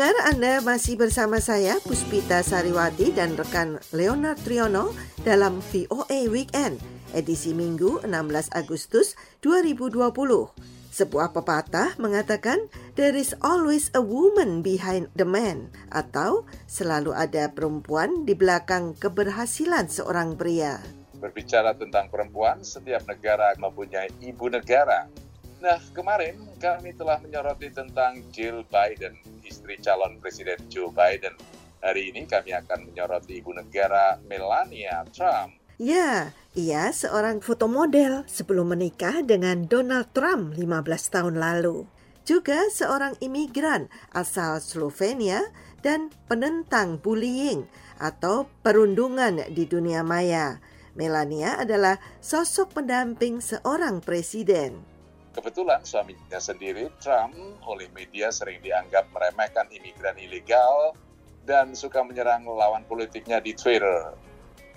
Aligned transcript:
Pendengar 0.00 0.32
Anda 0.32 0.54
masih 0.64 0.96
bersama 0.96 1.44
saya 1.44 1.76
Puspita 1.84 2.40
Sariwati 2.40 3.12
dan 3.12 3.36
rekan 3.36 3.76
Leonard 3.92 4.40
Triono 4.40 4.96
dalam 5.28 5.60
VOA 5.60 6.24
Weekend 6.24 6.80
edisi 7.12 7.52
Minggu 7.52 8.00
16 8.08 8.48
Agustus 8.56 9.12
2020. 9.44 10.00
Sebuah 10.88 11.36
pepatah 11.36 12.00
mengatakan 12.00 12.72
there 12.96 13.12
is 13.12 13.36
always 13.44 13.92
a 13.92 14.00
woman 14.00 14.64
behind 14.64 15.12
the 15.20 15.28
man 15.28 15.68
atau 15.92 16.48
selalu 16.64 17.12
ada 17.12 17.52
perempuan 17.52 18.24
di 18.24 18.32
belakang 18.32 18.96
keberhasilan 18.96 19.92
seorang 19.92 20.32
pria. 20.32 20.80
Berbicara 21.20 21.76
tentang 21.76 22.08
perempuan, 22.08 22.64
setiap 22.64 23.04
negara 23.04 23.52
mempunyai 23.60 24.08
ibu 24.24 24.48
negara 24.48 25.12
Nah, 25.60 25.76
kemarin 25.92 26.40
kami 26.56 26.96
telah 26.96 27.20
menyoroti 27.20 27.68
tentang 27.68 28.16
Jill 28.32 28.64
Biden, 28.72 29.12
istri 29.44 29.76
calon 29.76 30.16
Presiden 30.16 30.56
Joe 30.72 30.88
Biden. 30.88 31.36
Hari 31.84 32.08
ini 32.08 32.24
kami 32.24 32.56
akan 32.56 32.88
menyoroti 32.88 33.44
ibu 33.44 33.52
negara 33.52 34.16
Melania 34.24 35.04
Trump. 35.12 35.52
Ya, 35.76 36.32
ia 36.56 36.88
seorang 36.96 37.44
fotomodel 37.44 38.24
sebelum 38.24 38.72
menikah 38.72 39.20
dengan 39.20 39.68
Donald 39.68 40.08
Trump 40.16 40.56
15 40.56 40.64
tahun 41.12 41.36
lalu. 41.36 41.84
Juga 42.24 42.68
seorang 42.72 43.20
imigran 43.20 43.92
asal 44.16 44.64
Slovenia 44.64 45.44
dan 45.84 46.08
penentang 46.24 46.96
bullying 46.96 47.68
atau 48.00 48.48
perundungan 48.64 49.44
di 49.52 49.68
dunia 49.68 50.00
maya. 50.00 50.56
Melania 50.96 51.60
adalah 51.60 52.00
sosok 52.24 52.80
pendamping 52.80 53.44
seorang 53.44 54.00
presiden. 54.00 54.99
Kebetulan 55.40 55.80
suaminya 55.88 56.36
sendiri, 56.36 56.92
Trump, 57.00 57.32
oleh 57.64 57.88
media 57.96 58.28
sering 58.28 58.60
dianggap 58.60 59.08
meremehkan 59.08 59.72
imigran 59.72 60.12
ilegal 60.20 60.92
dan 61.48 61.72
suka 61.72 62.04
menyerang 62.04 62.44
lawan 62.44 62.84
politiknya 62.84 63.40
di 63.40 63.56
Twitter. 63.56 64.12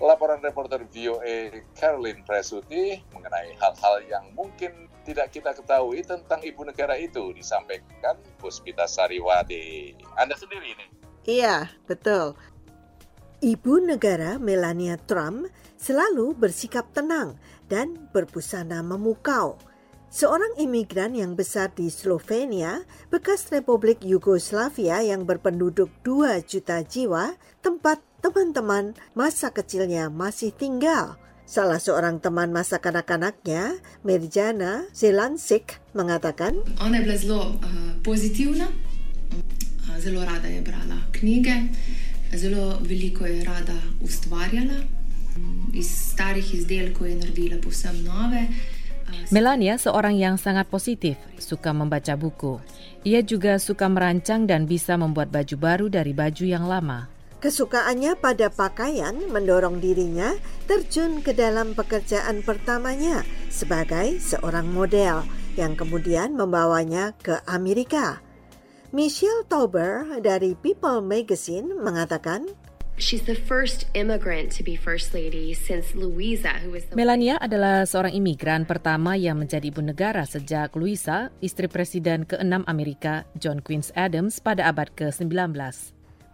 Laporan 0.00 0.40
reporter 0.40 0.88
VOA 0.88 1.68
Caroline 1.76 2.24
Presuti 2.24 2.96
mengenai 3.12 3.52
hal-hal 3.60 4.08
yang 4.08 4.24
mungkin 4.32 4.88
tidak 5.04 5.36
kita 5.36 5.52
ketahui 5.52 6.00
tentang 6.00 6.40
ibu 6.40 6.64
negara 6.64 6.96
itu 6.96 7.36
disampaikan 7.36 8.16
Puspita 8.40 8.88
Sariwati. 8.88 9.92
Anda 10.16 10.32
sendiri 10.32 10.80
ini. 10.80 10.86
Iya, 11.28 11.76
betul. 11.84 12.40
Ibu 13.44 13.84
negara 13.84 14.40
Melania 14.40 14.96
Trump 14.96 15.44
selalu 15.76 16.32
bersikap 16.32 16.88
tenang 16.96 17.36
dan 17.68 18.08
berbusana 18.16 18.80
memukau 18.80 19.60
Seorang 20.14 20.54
imigran 20.62 21.18
yang 21.18 21.34
besar 21.34 21.74
di 21.74 21.90
Slovenia, 21.90 22.86
bekas 23.10 23.50
Republik 23.50 23.98
Yugoslavia 24.06 25.02
yang 25.02 25.26
berpenduduk 25.26 25.90
2 26.06 26.38
juta 26.46 26.86
jiwa, 26.86 27.34
tempat 27.66 27.98
teman-teman 28.22 28.94
masa 29.18 29.50
kecilnya 29.50 30.14
masih 30.14 30.54
tinggal. 30.54 31.18
Salah 31.50 31.82
seorang 31.82 32.22
teman 32.22 32.54
masa 32.54 32.78
kanak-kanaknya, 32.78 33.82
Mirjana 34.06 34.86
Zelansik, 34.94 35.82
mengatakan, 35.98 36.62
Ona 36.78 37.02
je 37.02 37.26
zelo 37.26 37.58
uh, 37.58 37.98
pozitivna, 38.06 38.70
uh, 38.70 39.98
zelo 39.98 40.22
rada 40.22 40.46
je 40.46 40.62
brala 40.62 41.10
knjige, 41.10 41.74
zelo 42.38 42.78
veliko 42.86 43.26
je 43.26 43.42
rada 43.42 43.74
ustvarjala. 43.98 44.78
Iz 45.74 46.14
starih 46.14 46.46
izdelkov 46.54 47.10
je 47.10 47.18
naredila 47.18 47.58
povsem 47.58 47.98
nove. 48.06 48.46
Melania 49.32 49.80
seorang 49.80 50.14
yang 50.16 50.36
sangat 50.36 50.68
positif, 50.68 51.16
suka 51.40 51.72
membaca 51.72 52.14
buku. 52.14 52.60
Ia 53.04 53.20
juga 53.20 53.60
suka 53.60 53.88
merancang 53.88 54.48
dan 54.48 54.64
bisa 54.64 54.96
membuat 54.96 55.28
baju 55.32 55.56
baru 55.56 55.86
dari 55.92 56.12
baju 56.16 56.44
yang 56.44 56.64
lama. 56.64 57.08
Kesukaannya 57.44 58.16
pada 58.16 58.48
pakaian 58.48 59.12
mendorong 59.28 59.76
dirinya 59.76 60.32
terjun 60.64 61.20
ke 61.20 61.36
dalam 61.36 61.76
pekerjaan 61.76 62.40
pertamanya 62.40 63.20
sebagai 63.52 64.16
seorang 64.16 64.64
model 64.72 65.20
yang 65.52 65.76
kemudian 65.76 66.32
membawanya 66.32 67.12
ke 67.20 67.36
Amerika. 67.44 68.24
Michelle 68.96 69.44
Tauber 69.44 70.06
dari 70.24 70.56
People 70.56 71.04
Magazine 71.04 71.68
mengatakan, 71.76 72.48
She's 72.94 73.26
the 73.26 73.34
first 73.34 73.90
immigrant 73.98 74.54
to 74.54 74.62
be 74.62 74.78
first 74.78 75.10
lady 75.10 75.50
since 75.50 75.98
Louisa, 75.98 76.62
who 76.62 76.78
was 76.78 76.86
the 76.86 76.94
Melania 76.94 77.42
adalah 77.42 77.82
seorang 77.82 78.14
imigran 78.14 78.62
pertama 78.70 79.18
yang 79.18 79.42
menjadi 79.42 79.66
ibu 79.66 79.82
negara 79.82 80.22
sejak 80.22 80.78
Louisa, 80.78 81.34
istri 81.42 81.66
presiden 81.66 82.22
ke-6 82.22 82.62
Amerika, 82.70 83.26
John 83.34 83.58
Quincy 83.58 83.90
Adams 83.98 84.38
pada 84.38 84.70
abad 84.70 84.94
ke-19. 84.94 85.26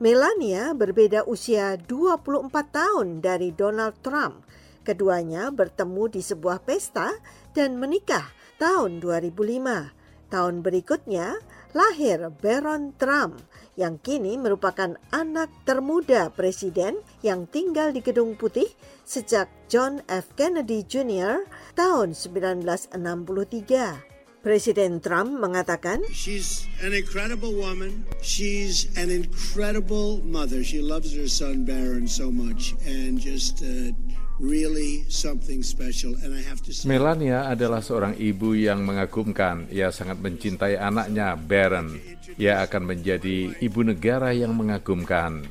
Melania 0.05 0.77
berbeda 0.77 1.25
usia 1.25 1.81
24 1.81 2.53
tahun 2.53 3.25
dari 3.25 3.57
Donald 3.57 3.97
Trump. 4.05 4.45
Keduanya 4.85 5.49
bertemu 5.49 6.13
di 6.13 6.21
sebuah 6.21 6.61
pesta 6.61 7.09
dan 7.57 7.81
menikah 7.81 8.29
tahun 8.61 9.01
2005. 9.01 10.29
Tahun 10.29 10.55
berikutnya 10.61 11.41
lahir 11.73 12.31
Baron 12.43 12.93
Trump 12.99 13.43
yang 13.79 13.97
kini 14.03 14.37
merupakan 14.37 14.99
anak 15.15 15.49
termuda 15.65 16.29
presiden 16.35 17.01
yang 17.25 17.47
tinggal 17.49 17.95
di 17.95 18.05
Gedung 18.05 18.37
Putih 18.37 18.69
sejak 19.07 19.49
John 19.71 20.03
F. 20.11 20.35
Kennedy 20.37 20.85
Jr. 20.85 21.47
tahun 21.79 22.13
1963. 22.13 24.11
Presiden 24.41 25.05
Trump 25.05 25.37
mengatakan, 25.37 26.01
She's 26.09 26.65
an 26.81 26.97
incredible 26.97 27.53
woman. 27.53 28.09
She's 28.25 28.89
an 28.97 29.13
incredible 29.13 30.25
mother. 30.25 30.65
She 30.65 30.81
loves 30.81 31.13
her 31.13 31.29
son 31.29 31.69
Baron 31.69 32.09
so 32.09 32.33
much 32.33 32.73
and 32.89 33.21
just 33.21 33.61
uh, 33.61 33.93
really 34.41 35.05
something 35.13 35.61
special. 35.61 36.17
And 36.25 36.33
I 36.33 36.43
have 36.43 36.65
to 36.65 36.73
say, 36.73 36.89
Melania 36.89 37.47
adalah 37.47 37.85
seorang 37.85 38.17
ibu 38.17 38.57
yang 38.57 38.83
mengagumkan. 38.83 39.69
Ia 39.69 39.93
sangat 39.93 40.19
mencintai 40.19 40.81
anaknya, 40.81 41.37
Baron. 41.37 42.01
Ia 42.41 42.65
akan 42.65 42.83
menjadi 42.89 43.53
ibu 43.61 43.81
negara 43.85 44.33
yang 44.33 44.57
mengagumkan. 44.57 45.45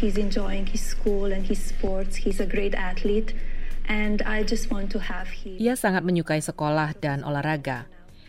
He's 0.00 0.16
enjoying 0.16 0.64
his 0.70 0.80
school 0.80 1.34
and 1.34 1.44
his 1.44 1.60
sports. 1.60 2.16
He's 2.16 2.40
a 2.40 2.48
great 2.48 2.72
athlete. 2.72 3.36
And 3.88 4.20
I 4.24 4.44
just 4.44 4.68
want 4.72 4.92
to 4.96 5.00
have 5.00 5.28
him. 5.28 5.56
Ia 5.60 5.76
sangat 5.76 6.04
menyukai 6.04 6.40
sekolah 6.40 6.96
dan 7.00 7.24
olahraga. 7.24 7.88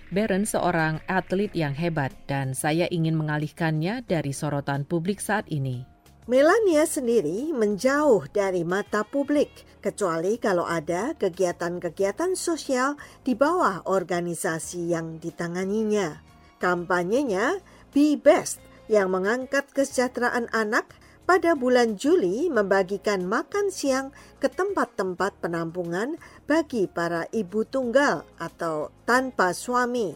Baron 0.10 0.50
seorang 0.50 1.06
atlet 1.06 1.54
yang 1.54 1.78
hebat 1.78 2.10
dan 2.26 2.58
saya 2.58 2.90
ingin 2.90 3.14
mengalihkannya 3.14 4.02
dari 4.10 4.34
sorotan 4.34 4.82
publik 4.82 5.22
saat 5.22 5.46
ini. 5.54 5.99
Melania 6.30 6.86
sendiri 6.86 7.50
menjauh 7.58 8.30
dari 8.30 8.62
mata 8.62 9.02
publik, 9.02 9.66
kecuali 9.82 10.38
kalau 10.38 10.62
ada 10.62 11.18
kegiatan-kegiatan 11.18 12.38
sosial 12.38 13.02
di 13.26 13.34
bawah 13.34 13.82
organisasi 13.90 14.94
yang 14.94 15.18
ditanganinya. 15.18 16.22
Kampanyenya 16.62 17.58
Be 17.90 18.14
Best 18.14 18.62
yang 18.86 19.10
mengangkat 19.10 19.74
kesejahteraan 19.74 20.54
anak 20.54 20.94
pada 21.26 21.58
bulan 21.58 21.98
Juli 21.98 22.46
membagikan 22.54 23.26
makan 23.26 23.74
siang 23.74 24.14
ke 24.38 24.54
tempat-tempat 24.54 25.34
penampungan 25.42 26.14
bagi 26.46 26.86
para 26.86 27.26
ibu 27.34 27.66
tunggal 27.66 28.22
atau 28.38 28.94
tanpa 29.10 29.50
suami. 29.50 30.14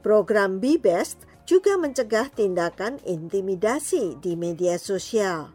Program 0.00 0.64
Be 0.64 0.80
Best 0.80 1.28
juga 1.42 1.74
mencegah 1.74 2.30
tindakan 2.30 3.02
intimidasi 3.02 4.18
di 4.22 4.38
media 4.38 4.78
sosial. 4.78 5.50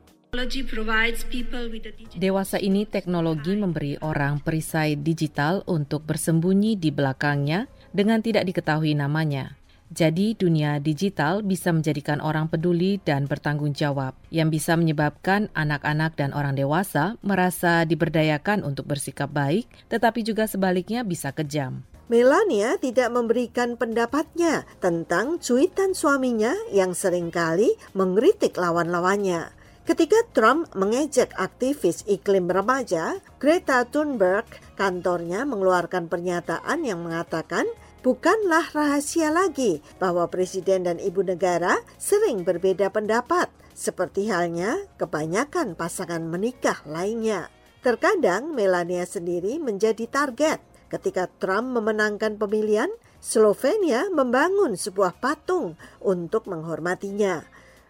Dewasa 2.20 2.60
ini 2.60 2.84
teknologi 2.84 3.56
memberi 3.56 3.96
orang 4.04 4.44
perisai 4.44 5.00
digital 5.00 5.64
untuk 5.66 6.04
bersembunyi 6.04 6.76
di 6.76 6.92
belakangnya 6.92 7.72
dengan 7.96 8.20
tidak 8.20 8.44
diketahui 8.44 8.92
namanya. 8.92 9.56
Jadi 9.88 10.36
dunia 10.36 10.84
digital 10.84 11.40
bisa 11.40 11.72
menjadikan 11.72 12.20
orang 12.20 12.52
peduli 12.52 13.00
dan 13.08 13.24
bertanggung 13.24 13.72
jawab 13.72 14.20
yang 14.28 14.52
bisa 14.52 14.76
menyebabkan 14.76 15.48
anak-anak 15.56 16.20
dan 16.20 16.36
orang 16.36 16.60
dewasa 16.60 17.16
merasa 17.24 17.88
diberdayakan 17.88 18.68
untuk 18.68 18.84
bersikap 18.84 19.32
baik, 19.32 19.64
tetapi 19.88 20.28
juga 20.28 20.44
sebaliknya 20.44 21.08
bisa 21.08 21.32
kejam. 21.32 21.88
Melania 22.08 22.80
tidak 22.80 23.12
memberikan 23.12 23.76
pendapatnya 23.76 24.64
tentang 24.80 25.44
cuitan 25.44 25.92
suaminya 25.92 26.56
yang 26.72 26.96
sering 26.96 27.28
kali 27.28 27.76
mengkritik 27.92 28.56
lawan-lawannya. 28.56 29.52
Ketika 29.84 30.16
Trump 30.32 30.72
mengejek 30.72 31.36
aktivis 31.36 32.08
iklim 32.08 32.48
remaja, 32.48 33.20
Greta 33.44 33.84
Thunberg, 33.84 34.48
kantornya 34.80 35.44
mengeluarkan 35.44 36.08
pernyataan 36.08 36.88
yang 36.88 37.04
mengatakan 37.04 37.68
bukanlah 38.08 38.64
rahasia 38.72 39.28
lagi 39.28 39.84
bahwa 40.00 40.32
presiden 40.32 40.88
dan 40.88 41.04
ibu 41.04 41.28
negara 41.28 41.84
sering 42.00 42.48
berbeda 42.48 42.88
pendapat, 42.88 43.52
seperti 43.76 44.32
halnya 44.32 44.80
kebanyakan 44.96 45.76
pasangan 45.76 46.24
menikah 46.24 46.80
lainnya. 46.88 47.52
Terkadang 47.84 48.56
Melania 48.56 49.04
sendiri 49.04 49.60
menjadi 49.60 50.08
target 50.08 50.77
Ketika 50.88 51.28
Trump 51.44 51.76
memenangkan 51.76 52.40
pemilihan, 52.40 52.88
Slovenia 53.20 54.08
membangun 54.08 54.80
sebuah 54.80 55.20
patung 55.20 55.76
untuk 56.00 56.48
menghormatinya, 56.48 57.44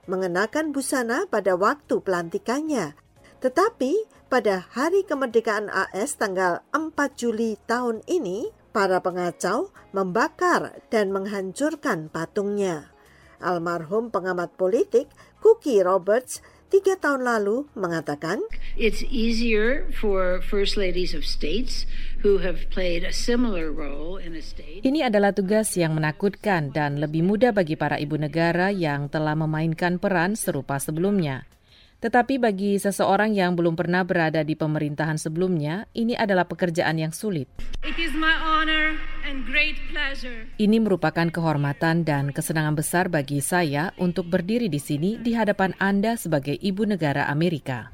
mengenakan 0.10 0.74
busana 0.74 1.30
pada 1.30 1.54
waktu 1.54 2.02
pelantikannya. 2.02 2.98
Tetapi 3.38 4.08
pada 4.32 4.66
hari 4.74 5.06
kemerdekaan 5.06 5.70
AS 5.70 6.18
tanggal 6.18 6.66
4 6.74 6.96
Juli 7.14 7.60
tahun 7.70 8.02
ini, 8.10 8.50
para 8.78 9.02
pengacau 9.02 9.74
membakar 9.90 10.82
dan 10.94 11.10
menghancurkan 11.10 12.14
patungnya. 12.14 12.94
Almarhum 13.42 14.10
pengamat 14.10 14.54
politik 14.54 15.10
Cookie 15.42 15.82
Roberts 15.82 16.42
tiga 16.68 17.00
tahun 17.00 17.24
lalu 17.24 17.68
mengatakan, 17.74 18.44
It's 18.78 19.02
easier 19.08 19.90
for 19.98 20.40
first 20.44 20.78
ladies 20.78 21.18
of 21.18 21.26
states 21.26 21.90
who 22.22 22.44
have 22.46 22.70
played 22.70 23.02
a 23.02 23.14
similar 23.16 23.74
role 23.74 24.22
in 24.22 24.38
a 24.38 24.44
state. 24.44 24.86
Ini 24.86 25.10
adalah 25.10 25.34
tugas 25.34 25.74
yang 25.74 25.98
menakutkan 25.98 26.70
dan 26.76 27.02
lebih 27.02 27.26
mudah 27.26 27.56
bagi 27.56 27.74
para 27.74 27.98
ibu 27.98 28.16
negara 28.20 28.70
yang 28.70 29.10
telah 29.10 29.34
memainkan 29.34 29.98
peran 29.98 30.38
serupa 30.38 30.78
sebelumnya. 30.78 31.50
Tetapi 31.98 32.38
bagi 32.38 32.78
seseorang 32.78 33.34
yang 33.34 33.58
belum 33.58 33.74
pernah 33.74 34.06
berada 34.06 34.46
di 34.46 34.54
pemerintahan 34.54 35.18
sebelumnya, 35.18 35.90
ini 35.98 36.14
adalah 36.14 36.46
pekerjaan 36.46 37.02
yang 37.02 37.10
sulit. 37.10 37.50
It 37.82 37.98
is 37.98 38.14
my 38.14 38.38
honor 38.38 39.02
and 39.26 39.42
great 39.50 39.82
pleasure. 39.90 40.46
Ini 40.62 40.78
merupakan 40.78 41.26
kehormatan 41.34 42.06
dan 42.06 42.30
kesenangan 42.30 42.78
besar 42.78 43.10
bagi 43.10 43.42
saya 43.42 43.98
untuk 43.98 44.30
berdiri 44.30 44.70
di 44.70 44.78
sini 44.78 45.18
di 45.18 45.34
hadapan 45.34 45.74
Anda 45.82 46.14
sebagai 46.22 46.54
ibu 46.62 46.86
negara 46.86 47.26
Amerika. 47.34 47.90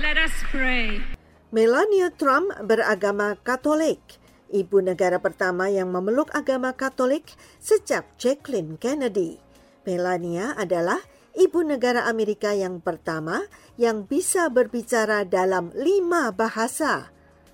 Let 0.00 0.16
us 0.16 0.32
pray. 0.48 1.04
Melania 1.52 2.08
Trump 2.16 2.56
beragama 2.64 3.36
Katolik. 3.44 4.00
Ibu 4.48 4.80
negara 4.80 5.20
pertama 5.20 5.68
yang 5.68 5.92
memeluk 5.92 6.32
agama 6.32 6.72
Katolik 6.72 7.28
sejak 7.60 8.16
Jacqueline 8.16 8.80
Kennedy. 8.80 9.36
Melania 9.84 10.56
adalah 10.56 11.04
ibu 11.36 11.64
negara 11.64 12.08
Amerika 12.08 12.52
yang 12.52 12.80
pertama 12.80 13.44
yang 13.80 14.04
bisa 14.08 14.48
berbicara 14.52 15.24
dalam 15.24 15.72
lima 15.76 16.32
bahasa. 16.32 17.12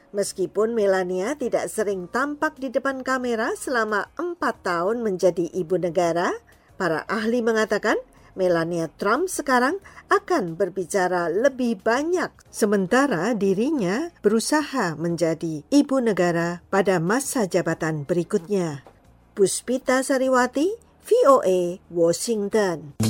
Meskipun 0.09 0.73
Melania 0.73 1.37
tidak 1.37 1.69
sering 1.69 2.09
tampak 2.09 2.57
di 2.57 2.73
depan 2.73 3.05
kamera 3.05 3.53
selama 3.55 4.09
empat 4.17 4.65
tahun 4.65 5.05
menjadi 5.05 5.53
ibu 5.53 5.77
negara, 5.77 6.33
para 6.81 7.05
ahli 7.05 7.45
mengatakan 7.45 8.01
Melania 8.33 8.89
Trump 8.97 9.27
sekarang 9.29 9.83
akan 10.09 10.55
berbicara 10.55 11.29
lebih 11.29 11.83
banyak, 11.83 12.31
sementara 12.49 13.35
dirinya 13.35 14.15
berusaha 14.23 14.95
menjadi 14.95 15.67
ibu 15.69 15.97
negara 15.99 16.63
pada 16.71 17.03
masa 17.03 17.45
jabatan 17.51 18.07
berikutnya. 18.07 18.87
Puspita 19.35 20.01
Sariwati, 20.07 20.71
VOA, 21.05 21.83
Washington. 21.91 23.08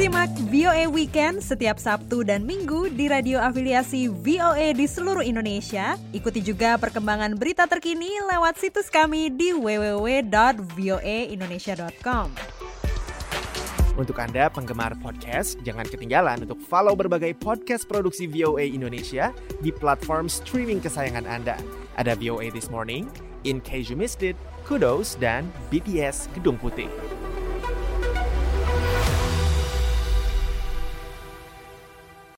Simak 0.00 0.32
VOA 0.48 0.88
Weekend 0.88 1.44
setiap 1.44 1.76
Sabtu 1.76 2.24
dan 2.24 2.48
Minggu 2.48 2.88
di 2.88 3.04
radio 3.04 3.36
afiliasi 3.36 4.08
VOA 4.08 4.72
di 4.72 4.88
seluruh 4.88 5.20
Indonesia. 5.20 6.00
Ikuti 6.16 6.40
juga 6.40 6.80
perkembangan 6.80 7.36
berita 7.36 7.68
terkini 7.68 8.08
lewat 8.32 8.56
situs 8.56 8.88
kami 8.88 9.28
di 9.28 9.52
www.voaindonesia.com. 9.52 12.32
Untuk 14.00 14.16
Anda 14.16 14.48
penggemar 14.48 14.96
podcast, 15.04 15.60
jangan 15.68 15.84
ketinggalan 15.84 16.48
untuk 16.48 16.64
follow 16.64 16.96
berbagai 16.96 17.36
podcast 17.36 17.84
produksi 17.84 18.24
VOA 18.24 18.72
Indonesia 18.72 19.36
di 19.60 19.68
platform 19.68 20.32
streaming 20.32 20.80
kesayangan 20.80 21.28
Anda. 21.28 21.60
Ada 22.00 22.16
VOA 22.16 22.48
This 22.48 22.72
Morning, 22.72 23.04
In 23.44 23.60
Case 23.60 23.92
You 23.92 24.00
Missed 24.00 24.24
It, 24.24 24.40
Kudos, 24.64 25.20
dan 25.20 25.44
BTS 25.68 26.32
Gedung 26.32 26.56
Putih. 26.56 27.19